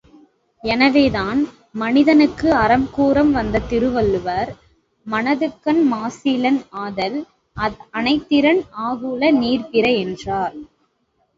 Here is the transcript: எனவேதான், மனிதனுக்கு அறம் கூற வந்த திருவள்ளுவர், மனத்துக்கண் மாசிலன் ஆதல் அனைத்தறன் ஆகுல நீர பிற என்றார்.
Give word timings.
எனவேதான், 0.63 1.41
மனிதனுக்கு 1.73 2.47
அறம் 2.53 2.87
கூற 2.91 3.23
வந்த 3.27 3.61
திருவள்ளுவர், 3.67 4.51
மனத்துக்கண் 5.07 5.83
மாசிலன் 5.91 6.59
ஆதல் 6.85 7.19
அனைத்தறன் 7.93 8.63
ஆகுல 8.87 9.31
நீர 9.39 9.61
பிற 9.71 9.85
என்றார். 10.01 10.57